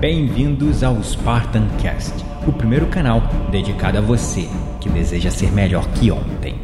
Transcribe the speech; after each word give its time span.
Bem-vindos 0.00 0.82
ao 0.82 1.02
Spartan 1.02 1.68
Cast, 1.76 2.24
o 2.46 2.52
primeiro 2.54 2.86
canal 2.86 3.20
dedicado 3.50 3.98
a 3.98 4.00
você 4.00 4.48
que 4.80 4.88
deseja 4.88 5.30
ser 5.30 5.52
melhor 5.52 5.86
que 5.88 6.10
ontem. 6.10 6.58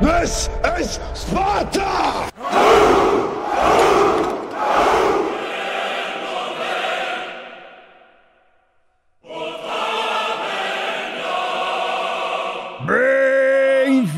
This 0.00 0.48
is 0.80 0.98
Sparta! 1.12 2.37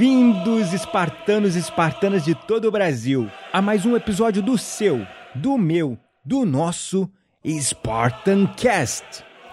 Bem-vindos, 0.00 0.72
espartanos 0.72 1.56
e 1.56 1.59
espartanas 1.59 2.24
de 2.24 2.34
todo 2.34 2.66
o 2.66 2.70
Brasil, 2.70 3.30
a 3.52 3.60
mais 3.60 3.84
um 3.84 3.95
episódio 3.95 4.40
do 4.40 4.56
seu, 4.56 5.06
do 5.34 5.59
meu, 5.59 5.98
do 6.24 6.46
nosso 6.46 7.06
Spartan 7.46 8.46
Cast. 8.46 9.04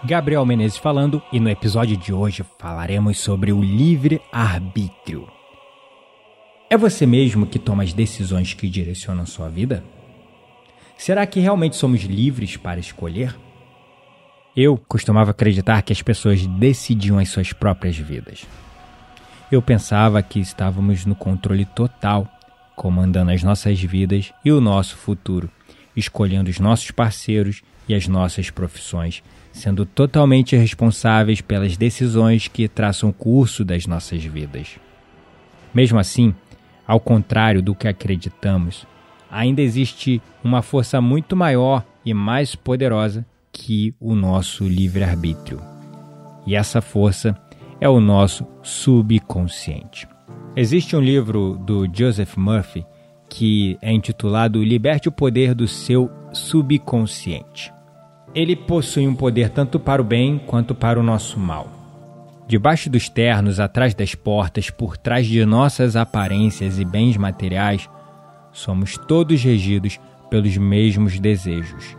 Gabriel 0.02 0.46
Menezes 0.46 0.78
falando, 0.78 1.22
e 1.30 1.38
no 1.38 1.50
episódio 1.50 1.98
de 1.98 2.14
hoje 2.14 2.46
falaremos 2.58 3.18
sobre 3.18 3.52
o 3.52 3.60
livre-arbítrio. 3.60 5.28
É 6.70 6.78
você 6.78 7.04
mesmo 7.04 7.46
que 7.46 7.58
toma 7.58 7.82
as 7.82 7.92
decisões 7.92 8.54
que 8.54 8.70
direcionam 8.70 9.26
sua 9.26 9.50
vida? 9.50 9.84
Será 10.96 11.26
que 11.26 11.40
realmente 11.40 11.76
somos 11.76 12.04
livres 12.04 12.56
para 12.56 12.80
escolher? 12.80 13.36
Eu 14.56 14.78
costumava 14.88 15.32
acreditar 15.32 15.82
que 15.82 15.92
as 15.92 16.00
pessoas 16.00 16.46
decidiam 16.46 17.18
as 17.18 17.28
suas 17.28 17.52
próprias 17.52 17.98
vidas. 17.98 18.46
Eu 19.50 19.62
pensava 19.62 20.22
que 20.22 20.38
estávamos 20.38 21.06
no 21.06 21.14
controle 21.14 21.64
total, 21.64 22.28
comandando 22.76 23.30
as 23.30 23.42
nossas 23.42 23.80
vidas 23.80 24.30
e 24.44 24.52
o 24.52 24.60
nosso 24.60 24.96
futuro, 24.96 25.50
escolhendo 25.96 26.50
os 26.50 26.60
nossos 26.60 26.90
parceiros 26.90 27.62
e 27.88 27.94
as 27.94 28.06
nossas 28.06 28.50
profissões, 28.50 29.22
sendo 29.50 29.86
totalmente 29.86 30.54
responsáveis 30.54 31.40
pelas 31.40 31.78
decisões 31.78 32.46
que 32.46 32.68
traçam 32.68 33.08
o 33.08 33.12
curso 33.12 33.64
das 33.64 33.86
nossas 33.86 34.22
vidas. 34.22 34.76
Mesmo 35.72 35.98
assim, 35.98 36.34
ao 36.86 37.00
contrário 37.00 37.62
do 37.62 37.74
que 37.74 37.88
acreditamos, 37.88 38.86
ainda 39.30 39.62
existe 39.62 40.20
uma 40.44 40.60
força 40.60 41.00
muito 41.00 41.34
maior 41.34 41.84
e 42.04 42.12
mais 42.12 42.54
poderosa 42.54 43.24
que 43.50 43.94
o 43.98 44.14
nosso 44.14 44.68
livre-arbítrio. 44.68 45.60
E 46.46 46.54
essa 46.54 46.82
força 46.82 47.36
é 47.80 47.88
o 47.88 48.00
nosso 48.00 48.46
subconsciente. 48.62 50.08
Existe 50.56 50.96
um 50.96 51.00
livro 51.00 51.56
do 51.64 51.86
Joseph 51.92 52.36
Murphy 52.36 52.84
que 53.28 53.78
é 53.82 53.92
intitulado 53.92 54.62
Liberte 54.62 55.08
o 55.08 55.12
Poder 55.12 55.54
do 55.54 55.68
Seu 55.68 56.10
Subconsciente. 56.32 57.72
Ele 58.34 58.56
possui 58.56 59.06
um 59.06 59.14
poder 59.14 59.50
tanto 59.50 59.78
para 59.78 60.02
o 60.02 60.04
bem 60.04 60.38
quanto 60.38 60.74
para 60.74 60.98
o 60.98 61.02
nosso 61.02 61.38
mal. 61.38 61.68
Debaixo 62.46 62.88
dos 62.88 63.08
ternos, 63.08 63.60
atrás 63.60 63.94
das 63.94 64.14
portas, 64.14 64.70
por 64.70 64.96
trás 64.96 65.26
de 65.26 65.44
nossas 65.44 65.94
aparências 65.94 66.78
e 66.78 66.84
bens 66.84 67.16
materiais, 67.16 67.88
somos 68.50 68.96
todos 68.96 69.42
regidos 69.42 70.00
pelos 70.30 70.56
mesmos 70.56 71.20
desejos. 71.20 71.96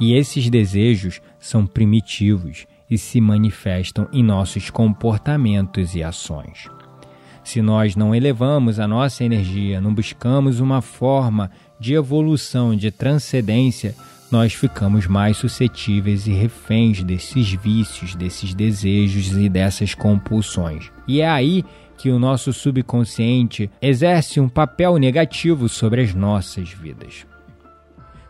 E 0.00 0.14
esses 0.14 0.48
desejos 0.48 1.20
são 1.38 1.66
primitivos 1.66 2.66
e 2.92 2.98
se 2.98 3.22
manifestam 3.22 4.06
em 4.12 4.22
nossos 4.22 4.68
comportamentos 4.68 5.94
e 5.94 6.02
ações. 6.02 6.68
Se 7.42 7.62
nós 7.62 7.96
não 7.96 8.14
elevamos 8.14 8.78
a 8.78 8.86
nossa 8.86 9.24
energia, 9.24 9.80
não 9.80 9.94
buscamos 9.94 10.60
uma 10.60 10.82
forma 10.82 11.50
de 11.80 11.94
evolução, 11.94 12.76
de 12.76 12.90
transcendência, 12.90 13.94
nós 14.30 14.52
ficamos 14.52 15.06
mais 15.06 15.38
suscetíveis 15.38 16.26
e 16.26 16.32
reféns 16.32 17.02
desses 17.02 17.50
vícios, 17.54 18.14
desses 18.14 18.52
desejos 18.52 19.32
e 19.38 19.48
dessas 19.48 19.94
compulsões. 19.94 20.92
E 21.08 21.22
é 21.22 21.28
aí 21.28 21.64
que 21.96 22.10
o 22.10 22.18
nosso 22.18 22.52
subconsciente 22.52 23.70
exerce 23.80 24.38
um 24.38 24.50
papel 24.50 24.98
negativo 24.98 25.66
sobre 25.66 26.02
as 26.02 26.12
nossas 26.12 26.68
vidas. 26.68 27.26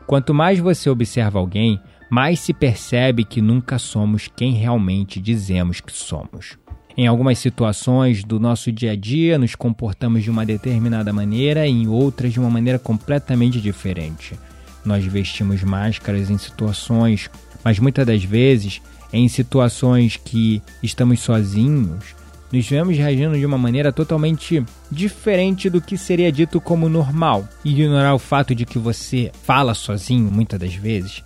Quanto 0.06 0.32
mais 0.32 0.60
você 0.60 0.88
observa 0.88 1.40
alguém, 1.40 1.80
mais 2.12 2.40
se 2.40 2.52
percebe 2.52 3.24
que 3.24 3.40
nunca 3.40 3.78
somos 3.78 4.28
quem 4.36 4.52
realmente 4.52 5.18
dizemos 5.18 5.80
que 5.80 5.90
somos. 5.90 6.58
Em 6.94 7.06
algumas 7.06 7.38
situações 7.38 8.22
do 8.22 8.38
nosso 8.38 8.70
dia 8.70 8.92
a 8.92 8.94
dia, 8.94 9.38
nos 9.38 9.54
comportamos 9.54 10.22
de 10.22 10.30
uma 10.30 10.44
determinada 10.44 11.10
maneira 11.10 11.66
e 11.66 11.70
em 11.70 11.88
outras 11.88 12.34
de 12.34 12.38
uma 12.38 12.50
maneira 12.50 12.78
completamente 12.78 13.62
diferente. 13.62 14.38
Nós 14.84 15.02
vestimos 15.06 15.62
máscaras 15.62 16.28
em 16.28 16.36
situações, 16.36 17.30
mas 17.64 17.78
muitas 17.78 18.06
das 18.06 18.22
vezes 18.22 18.82
em 19.10 19.26
situações 19.26 20.18
que 20.18 20.60
estamos 20.82 21.18
sozinhos, 21.20 22.14
nos 22.52 22.68
vemos 22.68 22.98
reagindo 22.98 23.38
de 23.38 23.46
uma 23.46 23.56
maneira 23.56 23.90
totalmente 23.90 24.62
diferente 24.90 25.70
do 25.70 25.80
que 25.80 25.96
seria 25.96 26.30
dito 26.30 26.60
como 26.60 26.90
normal. 26.90 27.48
Ignorar 27.64 28.14
o 28.14 28.18
fato 28.18 28.54
de 28.54 28.66
que 28.66 28.78
você 28.78 29.32
fala 29.44 29.72
sozinho 29.72 30.30
muitas 30.30 30.60
das 30.60 30.74
vezes 30.74 31.24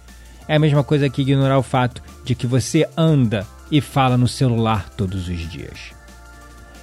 é 0.49 0.57
a 0.57 0.59
mesma 0.59 0.85
coisa 0.85 1.09
que 1.09 1.23
ignorar 1.23 1.59
o 1.59 1.63
fato 1.63 2.03
de 2.25 2.35
que 2.35 2.47
você 2.47 2.89
anda 2.97 3.47
e 3.71 3.81
fala 3.81 4.17
no 4.17 4.29
celular 4.29 4.89
todos 4.91 5.29
os 5.29 5.51
dias. 5.51 5.95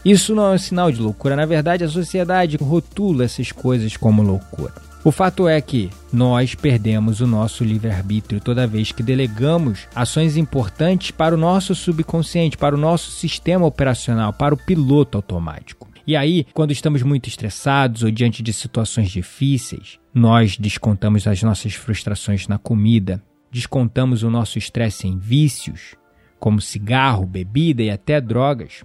Isso 0.03 0.35
não 0.35 0.51
é 0.51 0.55
um 0.55 0.57
sinal 0.57 0.91
de 0.91 1.01
loucura, 1.01 1.35
na 1.35 1.45
verdade 1.45 1.83
a 1.83 1.89
sociedade 1.89 2.57
rotula 2.57 3.23
essas 3.23 3.51
coisas 3.51 3.95
como 3.95 4.21
loucura. 4.21 4.73
O 5.05 5.11
fato 5.11 5.49
é 5.49 5.59
que 5.59 5.89
nós 6.13 6.55
perdemos 6.55 7.19
o 7.19 7.27
nosso 7.27 7.63
livre-arbítrio 7.63 8.39
toda 8.39 8.65
vez 8.65 8.93
que 8.93 9.03
delegamos 9.03 9.85
ações 9.93 10.37
importantes 10.37 11.11
para 11.11 11.35
o 11.35 11.37
nosso 11.37 11.75
subconsciente, 11.75 12.57
para 12.57 12.73
o 12.73 12.77
nosso 12.77 13.11
sistema 13.11 13.65
operacional, 13.65 14.31
para 14.31 14.53
o 14.53 14.57
piloto 14.57 15.17
automático. 15.17 15.89
E 16.07 16.15
aí, 16.15 16.45
quando 16.53 16.71
estamos 16.71 17.01
muito 17.01 17.27
estressados 17.27 18.03
ou 18.03 18.11
diante 18.11 18.41
de 18.41 18.51
situações 18.53 19.09
difíceis, 19.09 19.99
nós 20.13 20.57
descontamos 20.57 21.27
as 21.27 21.41
nossas 21.43 21.73
frustrações 21.73 22.47
na 22.47 22.57
comida, 22.57 23.21
descontamos 23.53 24.23
o 24.23 24.31
nosso 24.31 24.57
estresse 24.57 25.07
em 25.07 25.17
vícios, 25.17 25.95
como 26.39 26.59
cigarro, 26.59 27.25
bebida 27.25 27.83
e 27.83 27.91
até 27.91 28.19
drogas. 28.19 28.83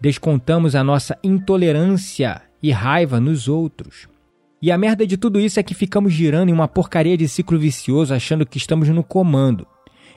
Descontamos 0.00 0.74
a 0.74 0.82
nossa 0.82 1.18
intolerância 1.22 2.40
e 2.62 2.70
raiva 2.70 3.20
nos 3.20 3.46
outros. 3.46 4.08
E 4.62 4.72
a 4.72 4.78
merda 4.78 5.06
de 5.06 5.18
tudo 5.18 5.38
isso 5.38 5.60
é 5.60 5.62
que 5.62 5.74
ficamos 5.74 6.14
girando 6.14 6.48
em 6.48 6.52
uma 6.52 6.66
porcaria 6.66 7.16
de 7.16 7.28
ciclo 7.28 7.58
vicioso 7.58 8.14
achando 8.14 8.46
que 8.46 8.56
estamos 8.56 8.88
no 8.88 9.04
comando. 9.04 9.66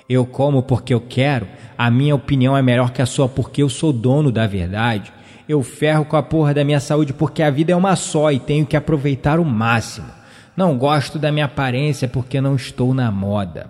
Eu 0.08 0.26
como 0.26 0.64
porque 0.64 0.94
eu 0.94 1.02
quero, 1.02 1.48
a 1.78 1.92
minha 1.92 2.16
opinião 2.16 2.56
é 2.56 2.62
melhor 2.62 2.92
que 2.92 3.02
a 3.02 3.06
sua 3.06 3.28
porque 3.28 3.64
eu 3.64 3.70
sou 3.70 3.92
dono 3.92 4.32
da 4.32 4.48
verdade. 4.48 5.12
Eu 5.48 5.62
ferro 5.62 6.06
com 6.06 6.16
a 6.16 6.24
porra 6.24 6.54
da 6.54 6.64
minha 6.64 6.80
saúde 6.80 7.14
porque 7.14 7.44
a 7.44 7.50
vida 7.50 7.74
é 7.74 7.76
uma 7.76 7.98
só 7.98 8.32
e 8.32 8.40
tenho 8.40 8.66
que 8.66 8.78
aproveitar 8.78 9.40
o 9.40 9.46
máximo. 9.46 10.23
Não 10.56 10.78
gosto 10.78 11.18
da 11.18 11.32
minha 11.32 11.46
aparência 11.46 12.08
porque 12.08 12.40
não 12.40 12.56
estou 12.56 12.94
na 12.94 13.12
moda. 13.12 13.70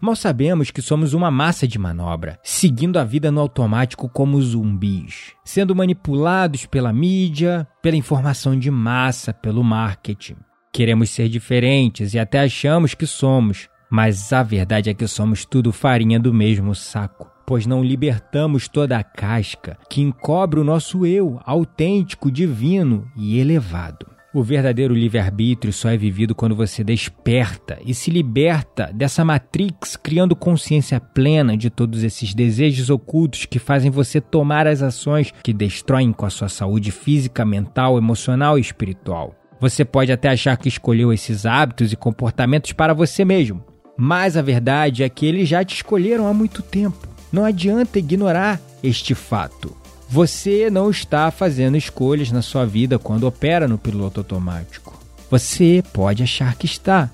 Mal 0.00 0.16
sabemos 0.16 0.70
que 0.70 0.80
somos 0.80 1.14
uma 1.14 1.30
massa 1.30 1.66
de 1.66 1.78
manobra, 1.78 2.38
seguindo 2.42 2.98
a 2.98 3.04
vida 3.04 3.30
no 3.30 3.40
automático 3.40 4.08
como 4.08 4.40
zumbis, 4.40 5.32
sendo 5.44 5.74
manipulados 5.74 6.66
pela 6.66 6.92
mídia, 6.92 7.66
pela 7.82 7.96
informação 7.96 8.58
de 8.58 8.70
massa, 8.70 9.32
pelo 9.32 9.64
marketing. 9.64 10.36
Queremos 10.72 11.10
ser 11.10 11.28
diferentes 11.28 12.14
e 12.14 12.18
até 12.18 12.40
achamos 12.40 12.94
que 12.94 13.06
somos, 13.06 13.68
mas 13.90 14.32
a 14.32 14.42
verdade 14.42 14.90
é 14.90 14.94
que 14.94 15.06
somos 15.06 15.44
tudo 15.44 15.72
farinha 15.72 16.20
do 16.20 16.32
mesmo 16.32 16.74
saco, 16.74 17.30
pois 17.46 17.66
não 17.66 17.82
libertamos 17.82 18.68
toda 18.68 18.98
a 18.98 19.04
casca 19.04 19.78
que 19.88 20.02
encobre 20.02 20.60
o 20.60 20.64
nosso 20.64 21.06
eu 21.06 21.40
autêntico, 21.44 22.30
divino 22.30 23.10
e 23.16 23.38
elevado. 23.38 24.15
O 24.36 24.42
verdadeiro 24.42 24.92
livre-arbítrio 24.92 25.72
só 25.72 25.88
é 25.88 25.96
vivido 25.96 26.34
quando 26.34 26.54
você 26.54 26.84
desperta 26.84 27.78
e 27.86 27.94
se 27.94 28.10
liberta 28.10 28.90
dessa 28.92 29.24
matrix, 29.24 29.96
criando 29.96 30.36
consciência 30.36 31.00
plena 31.00 31.56
de 31.56 31.70
todos 31.70 32.02
esses 32.02 32.34
desejos 32.34 32.90
ocultos 32.90 33.46
que 33.46 33.58
fazem 33.58 33.90
você 33.90 34.20
tomar 34.20 34.66
as 34.66 34.82
ações 34.82 35.32
que 35.42 35.54
destroem 35.54 36.12
com 36.12 36.26
a 36.26 36.28
sua 36.28 36.50
saúde 36.50 36.90
física, 36.90 37.46
mental, 37.46 37.96
emocional 37.96 38.58
e 38.58 38.60
espiritual. 38.60 39.34
Você 39.58 39.86
pode 39.86 40.12
até 40.12 40.28
achar 40.28 40.58
que 40.58 40.68
escolheu 40.68 41.14
esses 41.14 41.46
hábitos 41.46 41.90
e 41.90 41.96
comportamentos 41.96 42.72
para 42.72 42.92
você 42.92 43.24
mesmo, 43.24 43.64
mas 43.96 44.36
a 44.36 44.42
verdade 44.42 45.02
é 45.02 45.08
que 45.08 45.24
eles 45.24 45.48
já 45.48 45.64
te 45.64 45.76
escolheram 45.76 46.28
há 46.28 46.34
muito 46.34 46.60
tempo. 46.60 47.08
Não 47.32 47.42
adianta 47.42 47.98
ignorar 47.98 48.60
este 48.82 49.14
fato. 49.14 49.85
Você 50.08 50.70
não 50.70 50.88
está 50.88 51.30
fazendo 51.30 51.76
escolhas 51.76 52.30
na 52.30 52.40
sua 52.40 52.64
vida 52.64 52.98
quando 52.98 53.24
opera 53.24 53.66
no 53.66 53.76
piloto 53.76 54.20
automático. 54.20 54.98
Você 55.28 55.82
pode 55.92 56.22
achar 56.22 56.54
que 56.54 56.66
está, 56.66 57.10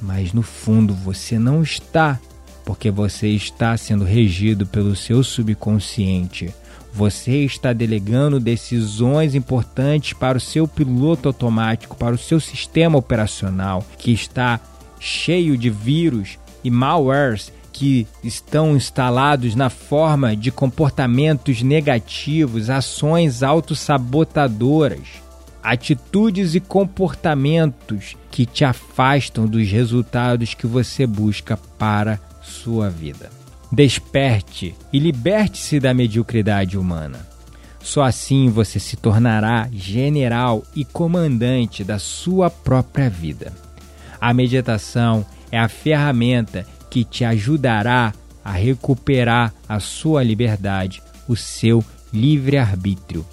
mas 0.00 0.32
no 0.32 0.42
fundo 0.42 0.92
você 0.92 1.38
não 1.38 1.62
está, 1.62 2.18
porque 2.64 2.90
você 2.90 3.28
está 3.28 3.76
sendo 3.76 4.04
regido 4.04 4.66
pelo 4.66 4.96
seu 4.96 5.22
subconsciente. 5.22 6.52
Você 6.92 7.44
está 7.44 7.72
delegando 7.72 8.40
decisões 8.40 9.34
importantes 9.36 10.12
para 10.12 10.36
o 10.36 10.40
seu 10.40 10.66
piloto 10.66 11.28
automático, 11.28 11.96
para 11.96 12.14
o 12.14 12.18
seu 12.18 12.40
sistema 12.40 12.98
operacional, 12.98 13.86
que 13.96 14.12
está 14.12 14.60
cheio 14.98 15.56
de 15.56 15.70
vírus 15.70 16.38
e 16.64 16.70
malwares 16.70 17.52
que 17.72 18.06
estão 18.22 18.76
instalados 18.76 19.54
na 19.54 19.70
forma 19.70 20.36
de 20.36 20.52
comportamentos 20.52 21.62
negativos, 21.62 22.68
ações 22.68 23.42
autossabotadoras, 23.42 25.22
atitudes 25.62 26.54
e 26.54 26.60
comportamentos 26.60 28.16
que 28.30 28.44
te 28.44 28.64
afastam 28.64 29.46
dos 29.46 29.68
resultados 29.70 30.54
que 30.54 30.66
você 30.66 31.06
busca 31.06 31.56
para 31.56 32.20
sua 32.42 32.90
vida. 32.90 33.30
Desperte 33.70 34.74
e 34.92 34.98
liberte-se 34.98 35.80
da 35.80 35.94
mediocridade 35.94 36.76
humana. 36.76 37.26
Só 37.80 38.02
assim 38.02 38.48
você 38.48 38.78
se 38.78 38.96
tornará 38.96 39.68
general 39.72 40.62
e 40.74 40.84
comandante 40.84 41.82
da 41.82 41.98
sua 41.98 42.50
própria 42.50 43.08
vida. 43.08 43.52
A 44.20 44.32
meditação 44.32 45.24
é 45.50 45.58
a 45.58 45.68
ferramenta 45.68 46.66
que 46.92 47.04
te 47.04 47.24
ajudará 47.24 48.12
a 48.44 48.52
recuperar 48.52 49.54
a 49.66 49.80
sua 49.80 50.22
liberdade, 50.22 51.02
o 51.26 51.34
seu 51.34 51.82
livre-arbítrio. 52.12 53.24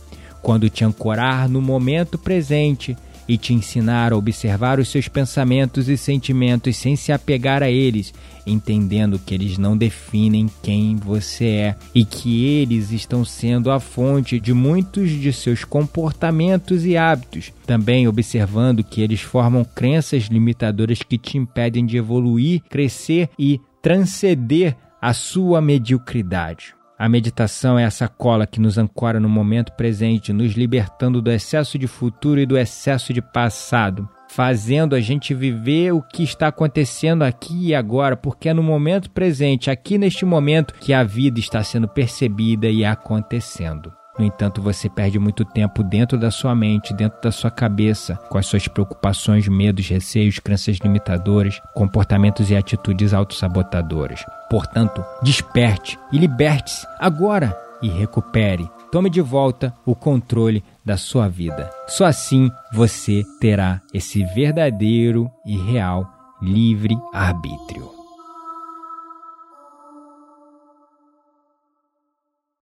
Quando 0.41 0.69
te 0.69 0.85
ancorar 0.85 1.50
no 1.50 1.61
momento 1.61 2.17
presente 2.17 2.95
e 3.29 3.37
te 3.37 3.53
ensinar 3.53 4.11
a 4.11 4.17
observar 4.17 4.79
os 4.79 4.89
seus 4.89 5.07
pensamentos 5.07 5.87
e 5.87 5.95
sentimentos 5.95 6.75
sem 6.75 6.95
se 6.95 7.11
apegar 7.11 7.61
a 7.61 7.69
eles, 7.69 8.11
entendendo 8.43 9.19
que 9.19 9.35
eles 9.35 9.55
não 9.59 9.77
definem 9.77 10.49
quem 10.63 10.95
você 10.95 11.45
é 11.45 11.75
e 11.93 12.03
que 12.03 12.43
eles 12.43 12.91
estão 12.91 13.23
sendo 13.23 13.69
a 13.69 13.79
fonte 13.79 14.39
de 14.39 14.51
muitos 14.51 15.11
de 15.11 15.31
seus 15.31 15.63
comportamentos 15.63 16.83
e 16.83 16.97
hábitos. 16.97 17.53
Também 17.67 18.07
observando 18.07 18.83
que 18.83 18.99
eles 18.99 19.21
formam 19.21 19.63
crenças 19.63 20.23
limitadoras 20.23 21.03
que 21.03 21.19
te 21.19 21.37
impedem 21.37 21.85
de 21.85 21.97
evoluir, 21.97 22.63
crescer 22.67 23.29
e 23.37 23.61
transcender 23.79 24.75
a 24.99 25.13
sua 25.13 25.61
mediocridade. 25.61 26.78
A 27.00 27.07
meditação 27.07 27.80
é 27.80 27.84
essa 27.84 28.10
cola 28.10 28.46
que 28.46 28.60
nos 28.60 28.78
ancora 28.78 29.22
no 29.22 29.30
momento 29.30 29.72
presente, 29.72 30.34
nos 30.34 30.51
libertando 30.51 31.22
do 31.22 31.31
excesso 31.31 31.80
de 31.80 31.88
futuro 31.88 32.42
e 32.42 32.46
do 32.46 32.57
excesso 32.57 33.13
de 33.13 33.22
passado, 33.22 34.10
fazendo 34.30 34.94
a 34.96 35.00
gente 35.00 35.34
viver 35.34 35.94
o 35.94 36.01
que 36.01 36.24
está 36.24 36.50
acontecendo 36.50 37.24
aqui 37.24 37.68
e 37.68 37.74
agora, 37.74 38.18
porque 38.18 38.50
é 38.50 38.54
no 38.54 38.62
momento 38.62 39.10
presente, 39.12 39.72
aqui 39.72 39.98
neste 39.98 40.25
momento, 40.25 40.74
que 40.74 40.92
a 40.92 41.01
vida 41.01 41.40
está 41.40 41.63
sendo 41.63 41.88
percebida 41.88 42.68
e 42.68 42.84
acontecendo. 42.84 43.94
No 44.19 44.25
entanto, 44.25 44.62
você 44.62 44.89
perde 44.89 45.18
muito 45.18 45.45
tempo 45.45 45.81
dentro 45.81 46.19
da 46.19 46.30
sua 46.30 46.54
mente, 46.54 46.94
dentro 46.94 47.21
da 47.21 47.31
sua 47.31 47.50
cabeça, 47.50 48.16
com 48.30 48.38
as 48.38 48.45
suas 48.45 48.68
preocupações, 48.68 49.48
medos, 49.48 49.88
receios, 49.88 50.39
crenças 50.39 50.75
limitadoras, 50.77 51.62
comportamentos 51.74 52.51
e 52.51 52.56
atitudes 52.56 53.13
autossabotadoras. 53.13 54.25
Portanto, 54.50 55.01
desperte 55.24 55.98
e 56.12 56.18
liberte-se 56.18 56.86
agora 57.00 57.57
e 57.81 57.88
recupere. 57.88 58.69
Tome 58.92 59.10
de 59.10 59.21
volta 59.21 59.74
o 59.86 59.95
controle 59.95 60.62
da 60.83 60.98
sua 60.98 61.30
vida. 61.30 61.69
Só 61.88 62.06
assim 62.06 62.51
você 62.74 63.24
terá 63.39 63.80
esse 63.94 64.25
verdadeiro 64.36 65.31
e 65.45 65.56
real 65.57 66.06
livre 66.42 66.98
arbítrio. 67.13 67.99